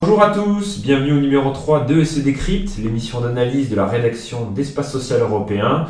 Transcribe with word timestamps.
Bonjour 0.00 0.22
à 0.22 0.30
tous, 0.30 0.82
bienvenue 0.82 1.12
au 1.12 1.20
numéro 1.20 1.50
3 1.52 1.86
de 1.86 2.04
SE 2.04 2.20
Décrypte, 2.20 2.76
l'émission 2.76 3.22
d'analyse 3.22 3.70
de 3.70 3.76
la 3.76 3.86
rédaction 3.86 4.50
d'Espace 4.50 4.92
Social 4.92 5.22
Européen. 5.22 5.86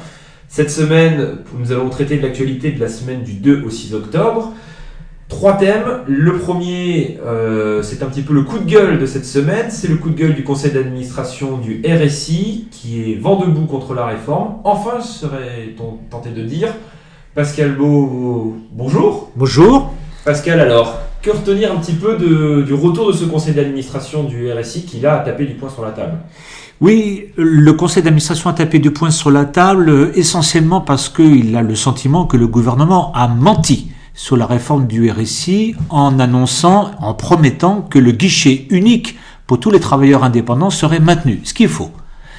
Cette 0.47 0.71
semaine, 0.71 1.39
nous 1.59 1.73
allons 1.73 1.91
traiter 1.91 2.19
de 2.19 2.23
l'actualité 2.23 2.71
de 2.71 2.79
la 2.79 2.89
semaine 2.89 3.25
du 3.25 3.35
2 3.35 3.65
au 3.65 3.71
6 3.71 3.95
octobre. 3.95 4.53
Trois 5.29 5.55
thèmes. 5.55 6.05
Le 6.07 6.39
premier, 6.39 7.19
euh, 7.27 7.83
c'est 7.83 8.05
un 8.05 8.07
petit 8.07 8.23
peu 8.23 8.33
le 8.33 8.43
coup 8.43 8.61
de 8.61 8.65
gueule 8.65 9.01
de 9.01 9.07
cette 9.07 9.27
semaine. 9.27 9.71
C'est 9.71 9.89
le 9.89 9.97
coup 9.97 10.11
de 10.11 10.15
gueule 10.15 10.35
du 10.35 10.45
conseil 10.45 10.71
d'administration 10.71 11.59
du 11.59 11.83
RSI 11.85 12.69
qui 12.71 13.11
est 13.11 13.17
vent 13.17 13.41
debout 13.41 13.67
contre 13.67 13.93
la 13.93 14.07
réforme. 14.07 14.59
Enfin, 14.63 15.01
serait-on 15.01 15.99
tenté 16.11 16.31
de 16.31 16.45
dire. 16.45 16.73
Pascal 17.37 17.77
Beau, 17.77 18.57
bonjour. 18.73 19.31
Bonjour. 19.37 19.93
Pascal, 20.25 20.59
alors, 20.59 21.01
que 21.21 21.31
retenir 21.31 21.71
un 21.71 21.77
petit 21.77 21.93
peu 21.93 22.17
du 22.17 22.73
retour 22.73 23.09
de 23.09 23.13
ce 23.13 23.27
conseil 23.27 23.53
d'administration 23.53 24.25
du 24.25 24.51
RSI 24.51 24.87
qui 24.87 25.01
là 25.01 25.17
a 25.17 25.19
tapé 25.19 25.45
du 25.45 25.53
poing 25.53 25.69
sur 25.69 25.85
la 25.85 25.91
table? 25.91 26.17
Oui, 26.81 27.27
le 27.37 27.71
conseil 27.75 28.03
d'administration 28.03 28.49
a 28.49 28.55
tapé 28.55 28.79
du 28.79 28.91
poing 28.91 29.11
sur 29.11 29.31
la 29.31 29.45
table 29.45 30.13
essentiellement 30.15 30.81
parce 30.81 31.11
qu'il 31.11 31.55
a 31.57 31.61
le 31.61 31.75
sentiment 31.75 32.25
que 32.25 32.39
le 32.39 32.47
gouvernement 32.47 33.13
a 33.13 33.29
menti 33.29 33.91
sur 34.15 34.39
la 34.39 34.47
réforme 34.47 34.87
du 34.87 35.11
RSI 35.11 35.75
en 35.91 36.19
annonçant, 36.19 36.93
en 37.01 37.13
promettant 37.13 37.83
que 37.83 37.99
le 37.99 38.13
guichet 38.13 38.67
unique 38.71 39.19
pour 39.47 39.61
tous 39.61 39.71
les 39.71 39.81
travailleurs 39.81 40.25
indépendants 40.25 40.71
serait 40.71 41.01
maintenu, 41.01 41.41
ce 41.45 41.53
qu'il 41.53 41.69
faut. 41.69 41.91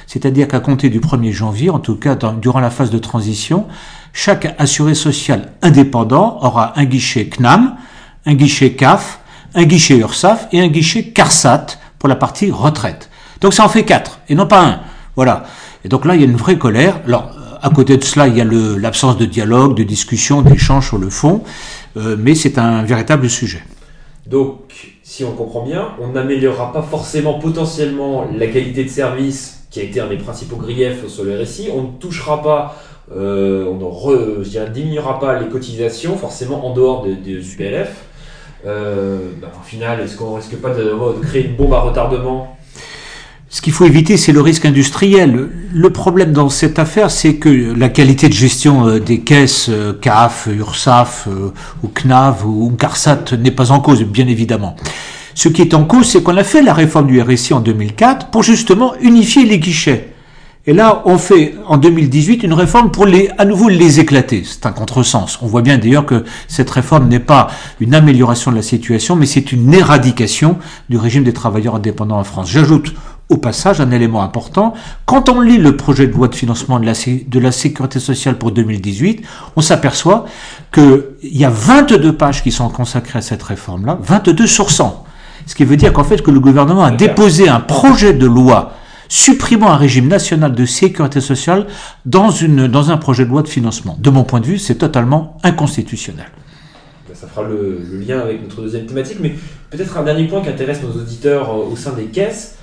C'est-à-dire 0.08 0.48
qu'à 0.48 0.58
compter 0.58 0.88
du 0.88 0.98
1er 0.98 1.30
janvier, 1.30 1.70
en 1.70 1.78
tout 1.78 1.94
cas 1.94 2.16
durant 2.16 2.58
la 2.58 2.70
phase 2.70 2.90
de 2.90 2.98
transition, 2.98 3.66
chaque 4.12 4.54
assuré 4.58 4.94
social 4.94 5.52
indépendant 5.62 6.38
aura 6.42 6.78
un 6.78 6.84
guichet 6.84 7.26
CNAM, 7.26 7.76
un 8.26 8.34
guichet 8.34 8.72
CAF, 8.72 9.20
un 9.54 9.64
guichet 9.64 9.96
URSAF 9.96 10.48
et 10.52 10.60
un 10.60 10.68
guichet 10.68 11.04
CARSAT 11.04 11.78
pour 11.98 12.08
la 12.08 12.16
partie 12.16 12.50
retraite. 12.50 13.10
Donc 13.40 13.54
ça 13.54 13.64
en 13.64 13.68
fait 13.68 13.84
quatre 13.84 14.20
et 14.28 14.34
non 14.34 14.46
pas 14.46 14.64
un. 14.64 14.80
Voilà. 15.16 15.44
Et 15.84 15.88
donc 15.88 16.04
là, 16.04 16.14
il 16.14 16.20
y 16.20 16.24
a 16.24 16.26
une 16.26 16.36
vraie 16.36 16.58
colère. 16.58 17.00
Alors, 17.06 17.32
à 17.60 17.70
côté 17.70 17.96
de 17.96 18.04
cela, 18.04 18.28
il 18.28 18.36
y 18.36 18.40
a 18.40 18.44
l'absence 18.44 19.16
de 19.16 19.24
dialogue, 19.24 19.76
de 19.76 19.82
discussion, 19.82 20.42
d'échange 20.42 20.86
sur 20.86 20.98
le 20.98 21.10
fond, 21.10 21.42
euh, 21.96 22.16
mais 22.18 22.34
c'est 22.34 22.58
un 22.58 22.82
véritable 22.82 23.28
sujet. 23.28 23.62
Donc, 24.26 24.98
si 25.02 25.24
on 25.24 25.32
comprend 25.32 25.64
bien, 25.64 25.88
on 26.00 26.08
n'améliorera 26.08 26.72
pas 26.72 26.82
forcément 26.82 27.38
potentiellement 27.38 28.26
la 28.32 28.46
qualité 28.46 28.84
de 28.84 28.90
service, 28.90 29.66
qui 29.70 29.80
a 29.80 29.82
été 29.82 30.00
un 30.00 30.08
des 30.08 30.16
principaux 30.16 30.56
griefs 30.56 31.06
sur 31.08 31.24
le 31.24 31.42
RSI, 31.42 31.70
on 31.74 31.82
ne 31.82 31.98
touchera 31.98 32.42
pas, 32.42 32.76
euh, 33.16 33.66
on 33.66 33.74
ne 33.74 34.66
diminuera 34.68 35.18
pas 35.18 35.38
les 35.38 35.48
cotisations, 35.48 36.16
forcément 36.16 36.66
en 36.66 36.74
dehors 36.74 37.06
de, 37.06 37.14
du 37.14 37.56
PLF. 37.56 38.04
Euh, 38.66 39.30
bah, 39.40 39.52
au 39.58 39.64
final, 39.64 40.00
est-ce 40.00 40.16
qu'on 40.16 40.34
risque 40.34 40.56
pas 40.56 40.70
de 40.70 40.92
créer 41.22 41.46
une 41.46 41.56
bombe 41.56 41.72
à 41.74 41.80
retardement? 41.80 42.56
Ce 43.50 43.62
qu'il 43.62 43.72
faut 43.72 43.86
éviter, 43.86 44.18
c'est 44.18 44.32
le 44.32 44.42
risque 44.42 44.66
industriel. 44.66 45.48
Le 45.72 45.90
problème 45.90 46.32
dans 46.32 46.50
cette 46.50 46.78
affaire, 46.78 47.10
c'est 47.10 47.36
que 47.36 47.48
la 47.48 47.88
qualité 47.88 48.28
de 48.28 48.34
gestion 48.34 48.86
euh, 48.86 49.00
des 49.00 49.20
caisses 49.20 49.68
euh, 49.70 49.94
CAF, 49.98 50.48
URSAF 50.52 51.28
ou 51.82 51.88
CNAV 51.88 52.46
ou 52.46 52.70
CARSAT 52.78 53.36
n'est 53.38 53.50
pas 53.50 53.70
en 53.72 53.80
cause, 53.80 54.02
bien 54.02 54.26
évidemment. 54.26 54.76
Ce 55.34 55.48
qui 55.48 55.62
est 55.62 55.72
en 55.72 55.84
cause, 55.84 56.06
c'est 56.06 56.22
qu'on 56.22 56.36
a 56.36 56.44
fait 56.44 56.62
la 56.62 56.74
réforme 56.74 57.06
du 57.06 57.22
RSI 57.22 57.54
en 57.54 57.60
2004 57.60 58.30
pour 58.30 58.42
justement 58.42 58.94
unifier 59.00 59.46
les 59.46 59.58
guichets. 59.58 60.08
Et 60.68 60.74
là, 60.74 61.00
on 61.06 61.16
fait 61.16 61.54
en 61.66 61.78
2018 61.78 62.42
une 62.42 62.52
réforme 62.52 62.90
pour 62.90 63.06
les, 63.06 63.30
à 63.38 63.46
nouveau 63.46 63.70
les 63.70 64.00
éclater. 64.00 64.42
C'est 64.44 64.66
un 64.66 64.72
contresens. 64.72 65.38
On 65.40 65.46
voit 65.46 65.62
bien 65.62 65.78
d'ailleurs 65.78 66.04
que 66.04 66.24
cette 66.46 66.68
réforme 66.68 67.08
n'est 67.08 67.20
pas 67.20 67.48
une 67.80 67.94
amélioration 67.94 68.50
de 68.50 68.56
la 68.56 68.62
situation, 68.62 69.16
mais 69.16 69.24
c'est 69.24 69.50
une 69.50 69.72
éradication 69.72 70.58
du 70.90 70.98
régime 70.98 71.24
des 71.24 71.32
travailleurs 71.32 71.76
indépendants 71.76 72.18
en 72.18 72.24
France. 72.24 72.50
J'ajoute 72.50 72.92
au 73.30 73.38
passage, 73.38 73.80
un 73.80 73.90
élément 73.90 74.22
important, 74.22 74.74
quand 75.06 75.30
on 75.30 75.40
lit 75.40 75.56
le 75.56 75.74
projet 75.74 76.06
de 76.06 76.12
loi 76.12 76.28
de 76.28 76.34
financement 76.34 76.78
de 76.78 76.84
la, 76.84 76.92
de 76.92 77.38
la 77.38 77.50
sécurité 77.50 77.98
sociale 77.98 78.36
pour 78.36 78.52
2018, 78.52 79.22
on 79.56 79.62
s'aperçoit 79.62 80.26
qu'il 80.70 81.02
y 81.22 81.46
a 81.46 81.50
22 81.50 82.12
pages 82.12 82.42
qui 82.42 82.52
sont 82.52 82.68
consacrées 82.68 83.20
à 83.20 83.22
cette 83.22 83.42
réforme-là, 83.42 83.98
22 84.02 84.46
sur 84.46 84.70
100. 84.70 85.06
Ce 85.46 85.54
qui 85.54 85.64
veut 85.64 85.78
dire 85.78 85.94
qu'en 85.94 86.04
fait 86.04 86.20
que 86.20 86.30
le 86.30 86.40
gouvernement 86.40 86.84
a 86.84 86.90
déposé 86.90 87.48
un 87.48 87.60
projet 87.60 88.12
de 88.12 88.26
loi 88.26 88.74
supprimant 89.08 89.70
un 89.70 89.76
régime 89.76 90.06
national 90.06 90.54
de 90.54 90.64
sécurité 90.66 91.20
sociale 91.20 91.66
dans, 92.04 92.30
une, 92.30 92.68
dans 92.68 92.90
un 92.90 92.96
projet 92.96 93.24
de 93.24 93.30
loi 93.30 93.42
de 93.42 93.48
financement. 93.48 93.96
De 94.00 94.10
mon 94.10 94.24
point 94.24 94.40
de 94.40 94.46
vue, 94.46 94.58
c'est 94.58 94.76
totalement 94.76 95.38
inconstitutionnel. 95.42 96.26
Ça 97.14 97.26
fera 97.26 97.42
le, 97.42 97.80
lien 98.06 98.20
avec 98.20 98.42
notre 98.42 98.62
deuxième 98.62 98.86
thématique, 98.86 99.18
mais 99.20 99.34
peut-être 99.70 99.96
un 99.96 100.04
dernier 100.04 100.28
point 100.28 100.40
qui 100.40 100.50
intéresse 100.50 100.80
nos 100.82 101.00
auditeurs 101.00 101.50
euh, 101.50 101.72
au 101.72 101.74
sein 101.74 101.92
des 101.92 102.04
caisses, 102.04 102.56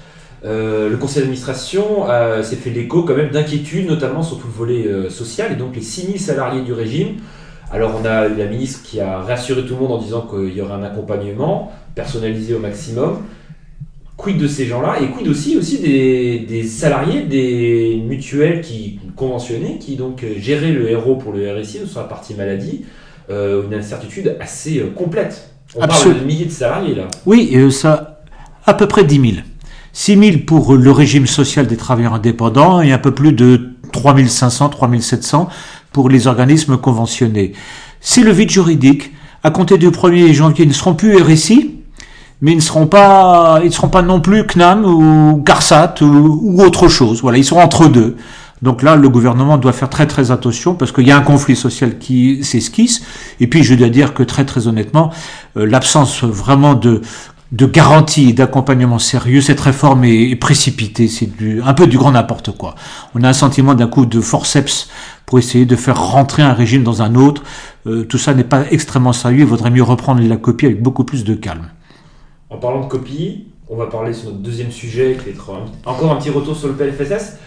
euh, 0.45 0.89
le 0.89 0.95
conseil 0.95 1.23
d'administration 1.23 2.09
euh, 2.09 2.41
s'est 2.41 2.55
fait 2.55 2.69
l'écho 2.69 3.03
quand 3.03 3.15
même 3.15 3.31
d'inquiétudes, 3.31 3.87
notamment 3.87 4.23
sur 4.23 4.37
tout 4.37 4.47
le 4.47 4.53
volet 4.53 5.09
social, 5.09 5.51
et 5.51 5.55
donc 5.55 5.75
les 5.75 5.81
6000 5.81 6.19
salariés 6.19 6.61
du 6.61 6.71
régime. 6.71 7.17
Alors 7.71 7.99
on 8.01 8.05
a 8.05 8.29
la 8.29 8.45
ministre 8.45 8.81
qui 8.83 9.01
a 9.01 9.19
rassuré 9.19 9.65
tout 9.65 9.73
le 9.73 9.81
monde 9.81 9.91
en 9.91 9.97
disant 9.97 10.21
qu'il 10.21 10.55
y 10.55 10.61
aurait 10.61 10.75
un 10.75 10.83
accompagnement 10.83 11.73
personnalisé 11.95 12.53
au 12.53 12.59
maximum. 12.59 13.23
Quid 14.17 14.37
de 14.37 14.47
ces 14.47 14.65
gens-là 14.65 15.01
et 15.01 15.11
quid 15.11 15.27
aussi, 15.27 15.57
aussi 15.57 15.79
des, 15.79 16.63
salariés 16.63 17.23
des 17.23 18.01
mutuelles 18.07 18.61
qui 18.61 18.99
conventionnées 19.15 19.77
qui 19.77 19.97
donc 19.97 20.23
géraient 20.37 20.71
le 20.71 20.89
héros 20.89 21.15
pour 21.15 21.33
le 21.33 21.53
RSI 21.53 21.85
sur 21.85 21.99
la 21.99 22.07
partie 22.07 22.33
maladie, 22.33 22.85
une 23.29 23.73
incertitude 23.73 24.37
assez 24.39 24.81
complète. 24.95 25.49
On 25.75 25.85
parle 25.85 26.19
de 26.19 26.25
milliers 26.25 26.45
de 26.45 26.51
salariés 26.51 26.95
là. 26.95 27.07
Oui, 27.25 27.57
ça 27.71 28.15
à 28.65 28.73
peu 28.73 28.87
près 28.87 29.03
10 29.03 29.21
000. 29.21 29.33
6 29.93 30.17
000 30.17 30.37
pour 30.45 30.75
le 30.75 30.91
régime 30.91 31.27
social 31.27 31.67
des 31.67 31.77
travailleurs 31.77 32.13
indépendants 32.13 32.81
et 32.81 32.91
un 32.91 32.97
peu 32.97 33.13
plus 33.13 33.31
de 33.31 33.75
3 33.93 34.15
500, 34.27 34.69
3 34.69 34.89
700 34.99 35.47
pour 35.91 36.09
les 36.09 36.27
organismes 36.27 36.77
conventionnés. 36.77 37.53
C'est 38.01 38.23
le 38.23 38.31
vide 38.31 38.49
juridique. 38.49 39.13
À 39.43 39.51
compter 39.51 39.77
du 39.77 39.89
1er 39.89 40.33
janvier, 40.33 40.65
ils 40.65 40.69
ne 40.69 40.73
seront 40.73 40.95
plus 40.95 41.15
RSI, 41.21 41.74
mais 42.41 42.51
ils 42.51 42.57
ne 42.57 42.61
seront 42.61 42.87
pas, 42.87 43.59
ils 43.61 43.67
ne 43.67 43.71
seront 43.71 43.89
pas 43.89 44.01
non 44.01 44.21
plus 44.21 44.45
CNAM 44.45 44.85
ou 44.85 45.41
GARSAT 45.43 45.95
ou, 46.01 46.61
autre 46.61 46.87
chose. 46.87 47.21
Voilà, 47.21 47.37
ils 47.37 47.45
sont 47.45 47.57
entre 47.57 47.87
deux. 47.87 48.17
Donc 48.61 48.83
là, 48.83 48.95
le 48.95 49.09
gouvernement 49.09 49.57
doit 49.57 49.73
faire 49.73 49.89
très 49.89 50.07
très 50.07 50.31
attention 50.31 50.75
parce 50.75 50.91
qu'il 50.91 51.05
y 51.05 51.11
a 51.11 51.17
un 51.17 51.21
conflit 51.21 51.55
social 51.55 51.97
qui 51.97 52.43
s'esquisse. 52.43 53.01
Et 53.39 53.47
puis, 53.47 53.63
je 53.63 53.75
dois 53.75 53.89
dire 53.89 54.13
que 54.13 54.23
très 54.23 54.45
très 54.45 54.67
honnêtement, 54.67 55.11
euh, 55.57 55.65
l'absence 55.65 56.23
vraiment 56.23 56.73
de 56.73 57.01
de 57.51 57.65
garantie 57.65 58.29
et 58.29 58.33
d'accompagnement 58.33 58.99
sérieux, 58.99 59.39
cette 59.39 59.61
réforme 59.61 60.03
est, 60.03 60.35
précipitée, 60.35 61.07
c'est 61.07 61.29
un 61.63 61.73
peu 61.73 61.87
du 61.87 61.97
grand 61.97 62.11
n'importe 62.11 62.51
quoi. 62.57 62.75
On 63.13 63.23
a 63.23 63.29
un 63.29 63.33
sentiment 63.33 63.75
d'un 63.75 63.87
coup 63.87 64.05
de 64.05 64.19
forceps 64.19 64.89
pour 65.25 65.39
essayer 65.39 65.65
de 65.65 65.75
faire 65.75 66.01
rentrer 66.01 66.41
un 66.41 66.53
régime 66.53 66.83
dans 66.83 67.01
un 67.01 67.15
autre. 67.15 67.43
Euh, 67.87 68.03
tout 68.03 68.17
ça 68.17 68.33
n'est 68.33 68.43
pas 68.43 68.63
extrêmement 68.71 69.13
sérieux, 69.13 69.41
il 69.41 69.45
vaudrait 69.45 69.69
mieux 69.69 69.83
reprendre 69.83 70.21
la 70.21 70.37
copie 70.37 70.65
avec 70.65 70.81
beaucoup 70.81 71.03
plus 71.03 71.23
de 71.23 71.35
calme. 71.35 71.69
En 72.49 72.57
parlant 72.57 72.83
de 72.83 72.89
copie, 72.89 73.47
on 73.69 73.75
va 73.75 73.87
parler 73.87 74.13
sur 74.13 74.25
notre 74.25 74.39
deuxième 74.39 74.71
sujet, 74.71 75.17
qui 75.21 75.29
est 75.29 75.35
encore 75.85 76.11
un 76.11 76.17
petit 76.17 76.29
retour 76.29 76.55
sur 76.55 76.67
le 76.67 76.75
PLFSS. 76.75 77.37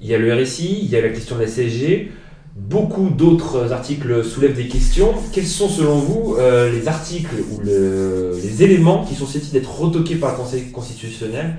Il 0.00 0.06
y 0.06 0.14
a 0.14 0.18
le 0.18 0.32
RSI, 0.32 0.80
il 0.82 0.88
y 0.88 0.96
a 0.96 1.02
la 1.02 1.10
question 1.10 1.36
de 1.36 1.42
la 1.42 1.46
CSG. 1.46 2.10
Beaucoup 2.56 3.10
d'autres 3.10 3.72
articles 3.72 4.24
soulèvent 4.24 4.56
des 4.56 4.68
questions. 4.68 5.12
Quels 5.32 5.46
sont 5.46 5.68
selon 5.68 5.96
vous 5.96 6.36
euh, 6.38 6.72
les 6.72 6.88
articles 6.88 7.34
ou 7.52 7.60
les 7.62 8.62
éléments 8.62 9.04
qui 9.04 9.14
sont 9.14 9.26
susceptibles 9.26 9.52
d'être 9.52 9.80
retoqués 9.80 10.16
par 10.16 10.32
le 10.32 10.38
Conseil 10.38 10.70
constitutionnel 10.70 11.56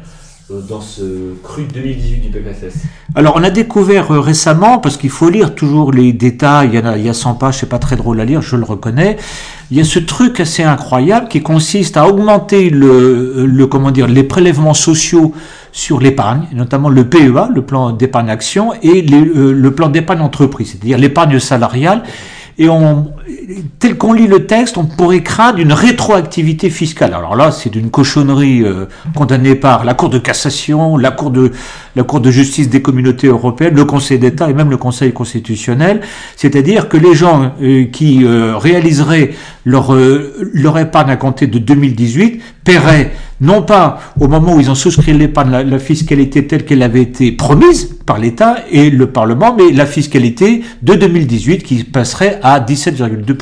dans 0.49 0.81
ce 0.81 1.35
cru 1.43 1.67
2018 1.71 2.17
du 2.21 2.29
PPSS 2.29 2.83
Alors, 3.13 3.35
on 3.37 3.43
a 3.43 3.51
découvert 3.51 4.11
euh, 4.11 4.19
récemment, 4.19 4.79
parce 4.79 4.97
qu'il 4.97 5.11
faut 5.11 5.29
lire 5.29 5.53
toujours 5.53 5.91
les 5.91 6.11
détails, 6.11 6.69
il 6.69 6.73
y, 6.73 6.77
a, 6.79 6.97
il 6.97 7.05
y 7.05 7.09
a 7.09 7.13
100 7.13 7.35
pages, 7.35 7.59
c'est 7.59 7.69
pas 7.69 7.77
très 7.77 7.95
drôle 7.95 8.19
à 8.19 8.25
lire, 8.25 8.41
je 8.41 8.55
le 8.55 8.63
reconnais, 8.63 9.17
il 9.69 9.77
y 9.77 9.81
a 9.81 9.83
ce 9.83 9.99
truc 9.99 10.39
assez 10.39 10.63
incroyable 10.63 11.27
qui 11.27 11.43
consiste 11.43 11.97
à 11.97 12.07
augmenter 12.07 12.71
le, 12.71 13.45
le 13.45 13.67
comment 13.67 13.91
dire, 13.91 14.07
les 14.07 14.23
prélèvements 14.23 14.73
sociaux 14.73 15.33
sur 15.71 15.99
l'épargne, 15.99 16.47
notamment 16.53 16.89
le 16.89 17.07
PEA, 17.07 17.49
le 17.53 17.61
plan 17.61 17.91
d'épargne 17.91 18.31
action, 18.31 18.73
et 18.81 19.05
euh, 19.11 19.53
le 19.53 19.71
plan 19.75 19.89
d'épargne 19.89 20.21
entreprise, 20.21 20.71
c'est-à-dire 20.71 20.97
l'épargne 20.97 21.39
salariale. 21.39 22.01
Et 22.57 22.67
on, 22.67 23.13
tel 23.79 23.97
qu'on 23.97 24.13
lit 24.13 24.27
le 24.27 24.45
texte, 24.45 24.77
on 24.77 24.85
pourrait 24.85 25.23
craindre 25.23 25.59
une 25.59 25.73
rétroactivité 25.73 26.69
fiscale. 26.69 27.13
Alors 27.13 27.35
là, 27.35 27.51
c'est 27.51 27.69
d'une 27.69 27.89
cochonnerie 27.89 28.63
euh, 28.63 28.85
condamnée 29.15 29.55
par 29.55 29.85
la 29.85 29.93
Cour 29.93 30.09
de 30.09 30.19
cassation, 30.19 30.97
la 30.97 31.11
Cour 31.11 31.31
de, 31.31 31.51
la 31.95 32.03
Cour 32.03 32.19
de 32.21 32.29
justice 32.29 32.69
des 32.69 32.81
communautés 32.81 33.27
européennes, 33.27 33.75
le 33.75 33.85
Conseil 33.85 34.19
d'État 34.19 34.49
et 34.49 34.53
même 34.53 34.69
le 34.69 34.77
Conseil 34.77 35.13
constitutionnel. 35.13 36.01
C'est-à-dire 36.35 36.89
que 36.89 36.97
les 36.97 37.15
gens 37.15 37.53
euh, 37.61 37.85
qui 37.85 38.23
euh, 38.23 38.55
réaliseraient 38.57 39.31
leur, 39.65 39.93
leur 39.93 40.77
épargne 40.77 41.11
à 41.11 41.15
compter 41.15 41.45
de 41.45 41.59
2018 41.59 42.41
paieraient, 42.63 43.11
non 43.41 43.61
pas 43.61 43.99
au 44.19 44.27
moment 44.27 44.55
où 44.55 44.59
ils 44.59 44.71
ont 44.71 44.75
souscrit 44.75 45.13
l'épargne, 45.13 45.51
la, 45.51 45.63
la 45.63 45.79
fiscalité 45.79 46.47
telle 46.47 46.65
qu'elle 46.65 46.81
avait 46.81 47.01
été 47.01 47.31
promise 47.31 47.97
par 48.05 48.17
l'État 48.17 48.57
et 48.71 48.89
le 48.89 49.07
Parlement, 49.11 49.55
mais 49.55 49.71
la 49.71 49.85
fiscalité 49.85 50.63
de 50.81 50.95
2018 50.95 51.63
qui 51.63 51.83
passerait 51.83 52.39
à 52.41 52.59
17,2%. 52.59 53.38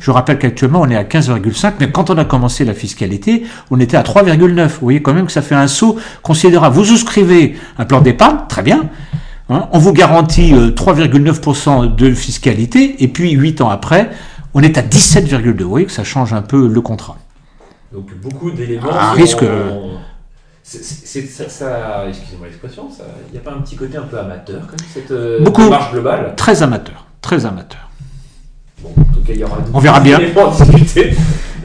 Je 0.00 0.10
rappelle 0.10 0.38
qu'actuellement 0.38 0.80
on 0.80 0.88
est 0.88 0.96
à 0.96 1.04
15,5%, 1.04 1.74
mais 1.80 1.90
quand 1.90 2.10
on 2.10 2.18
a 2.18 2.24
commencé 2.24 2.64
la 2.64 2.74
fiscalité, 2.74 3.44
on 3.70 3.80
était 3.80 3.96
à 3.96 4.02
3,9%. 4.02 4.68
Vous 4.68 4.76
voyez 4.80 5.02
quand 5.02 5.14
même 5.14 5.26
que 5.26 5.32
ça 5.32 5.42
fait 5.42 5.54
un 5.54 5.68
saut 5.68 5.96
considérable. 6.22 6.74
Vous 6.74 6.84
souscrivez 6.84 7.56
un 7.78 7.84
plan 7.84 8.00
d'épargne, 8.00 8.38
très 8.48 8.62
bien. 8.62 8.88
Hein, 9.50 9.68
on 9.72 9.78
vous 9.78 9.92
garantit 9.92 10.52
3,9% 10.52 11.84
euh, 11.84 11.88
de 11.88 12.12
fiscalité, 12.12 13.02
et 13.02 13.08
puis 13.08 13.32
8 13.32 13.62
ans 13.62 13.70
après, 13.70 14.10
on 14.54 14.62
est 14.62 14.76
à 14.76 14.82
17,2. 14.82 15.62
Vous 15.62 15.68
voyez 15.68 15.86
que 15.86 15.92
ça 15.92 16.04
change 16.04 16.32
un 16.32 16.42
peu 16.42 16.68
le 16.68 16.80
contrat. 16.80 17.16
Donc 17.92 18.14
beaucoup 18.22 18.50
d'éléments. 18.50 18.92
Un 18.92 19.12
risque. 19.12 19.44
C'est 20.62 21.22
ça, 21.22 21.48
ça 21.48 22.04
excusez-moi 22.06 22.46
l'expression, 22.48 22.90
il 23.28 23.32
n'y 23.32 23.38
a 23.38 23.40
pas 23.40 23.52
un 23.52 23.62
petit 23.62 23.74
côté 23.74 23.96
un 23.96 24.02
peu 24.02 24.18
amateur 24.18 24.66
comme 24.66 24.78
cette 24.92 25.10
euh, 25.10 25.42
Beaucoup, 25.42 25.62
démarche 25.62 25.92
globale? 25.92 26.34
Très 26.36 26.62
amateur, 26.62 27.06
très 27.22 27.46
amateur. 27.46 27.87
Bon, 28.80 28.90
en 28.90 29.14
tout 29.14 29.20
cas, 29.26 29.32
il 29.32 29.40
y 29.40 29.44
aura 29.44 29.58
On 29.74 29.78
verra 29.78 30.00
bien. 30.00 30.18
à 30.18 30.64
discuter. 30.64 31.10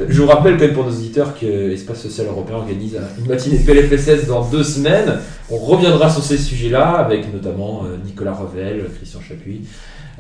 Je 0.09 0.21
vous 0.21 0.27
rappelle 0.27 0.57
quand 0.57 0.65
même 0.65 0.73
pour 0.73 0.85
nos 0.85 0.91
auditeurs 0.91 1.37
que 1.39 1.71
Espace 1.71 2.01
Social 2.01 2.27
Européen 2.27 2.55
organise 2.57 2.97
une 3.19 3.27
matinée 3.27 3.59
PLFSS 3.59 4.27
dans 4.27 4.43
deux 4.43 4.63
semaines. 4.63 5.19
On 5.51 5.57
reviendra 5.57 6.09
sur 6.09 6.23
ces 6.23 6.37
sujets-là 6.37 6.93
avec 6.93 7.31
notamment 7.31 7.83
euh, 7.85 7.97
Nicolas 8.03 8.33
Revel, 8.33 8.85
Christian 8.97 9.19
Chapuis, 9.21 9.61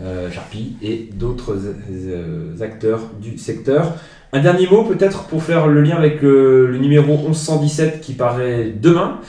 euh, 0.01 0.31
Charpie 0.31 0.75
et 0.81 1.09
d'autres 1.13 1.55
euh, 1.91 2.55
acteurs 2.61 3.01
du 3.21 3.37
secteur. 3.37 3.93
Un 4.31 4.41
dernier 4.41 4.67
mot 4.67 4.83
peut-être 4.83 5.25
pour 5.25 5.43
faire 5.43 5.67
le 5.67 5.81
lien 5.81 5.95
avec 5.95 6.23
euh, 6.23 6.67
le 6.67 6.77
numéro 6.79 7.15
1117 7.15 8.01
qui 8.01 8.13
paraît 8.13 8.73
demain 8.79 9.19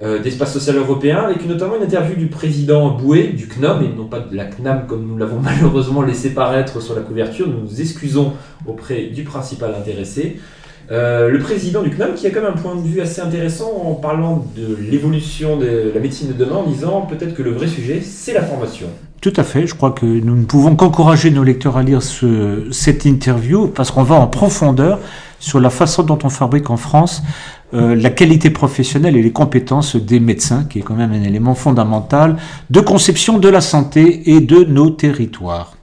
euh, 0.00 0.20
d'Espace 0.20 0.52
Social 0.52 0.76
Européen, 0.76 1.18
avec 1.24 1.44
notamment 1.46 1.76
une 1.76 1.82
interview 1.82 2.14
du 2.14 2.28
président 2.28 2.90
Bouet, 2.90 3.28
du 3.28 3.48
CNOM, 3.48 3.82
et 3.82 3.88
non 3.88 4.04
pas 4.04 4.20
de 4.20 4.36
la 4.36 4.44
CNAM 4.44 4.86
comme 4.86 5.06
nous 5.06 5.16
l'avons 5.16 5.40
malheureusement 5.42 6.02
laissé 6.02 6.34
paraître 6.34 6.80
sur 6.80 6.94
la 6.94 7.00
couverture. 7.00 7.48
Nous 7.48 7.62
nous 7.62 7.80
excusons 7.80 8.32
auprès 8.66 9.06
du 9.06 9.24
principal 9.24 9.74
intéressé. 9.74 10.38
Euh, 10.90 11.28
le 11.28 11.38
président 11.38 11.82
du 11.82 11.90
CNOM 11.90 12.14
qui 12.14 12.26
a 12.26 12.30
quand 12.30 12.40
même 12.40 12.54
un 12.54 12.56
point 12.56 12.74
de 12.74 12.80
vue 12.80 13.00
assez 13.02 13.20
intéressant 13.20 13.70
en 13.84 13.94
parlant 13.94 14.46
de 14.56 14.76
l'évolution 14.90 15.58
de 15.58 15.92
la 15.94 16.00
médecine 16.00 16.28
de 16.28 16.32
demain, 16.32 16.56
en 16.56 16.66
disant 16.66 17.02
peut-être 17.02 17.34
que 17.34 17.42
le 17.42 17.50
vrai 17.50 17.66
sujet, 17.66 18.00
c'est 18.02 18.32
la 18.32 18.42
formation. 18.42 18.86
Tout 19.20 19.32
à 19.36 19.42
fait. 19.42 19.66
Je 19.66 19.74
crois 19.74 19.90
que 19.90 20.06
nous 20.06 20.36
ne 20.36 20.44
pouvons 20.44 20.76
qu'encourager 20.76 21.30
nos 21.30 21.44
lecteurs 21.44 21.76
à 21.76 21.82
lire 21.82 22.02
ce, 22.02 22.68
cette 22.70 23.04
interview 23.04 23.66
parce 23.66 23.90
qu'on 23.90 24.02
va 24.04 24.14
en 24.14 24.28
profondeur 24.28 25.00
sur 25.40 25.60
la 25.60 25.70
façon 25.70 26.04
dont 26.04 26.18
on 26.24 26.30
fabrique 26.30 26.70
en 26.70 26.76
France 26.76 27.22
euh, 27.74 27.94
la 27.94 28.08
qualité 28.08 28.48
professionnelle 28.48 29.16
et 29.16 29.22
les 29.22 29.32
compétences 29.32 29.96
des 29.96 30.20
médecins, 30.20 30.64
qui 30.64 30.78
est 30.78 30.82
quand 30.82 30.94
même 30.94 31.12
un 31.12 31.22
élément 31.22 31.54
fondamental 31.54 32.36
de 32.70 32.80
conception 32.80 33.38
de 33.38 33.48
la 33.48 33.60
santé 33.60 34.30
et 34.30 34.40
de 34.40 34.64
nos 34.64 34.88
territoires. 34.88 35.74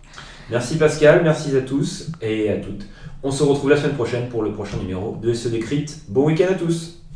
Merci 0.50 0.78
Pascal, 0.78 1.22
merci 1.24 1.56
à 1.56 1.62
tous 1.62 2.08
et 2.22 2.50
à 2.50 2.56
toutes. 2.56 2.88
On 3.28 3.32
se 3.32 3.42
retrouve 3.42 3.72
la 3.72 3.78
semaine 3.78 3.96
prochaine 3.96 4.30
pour 4.30 4.44
le 4.44 4.52
prochain 4.52 4.78
numéro 4.78 5.18
de 5.20 5.34
SE 5.34 5.50
Décrite. 5.50 6.02
Bon 6.10 6.28
week-end 6.28 6.46
à 6.48 6.54
tous 6.54 7.00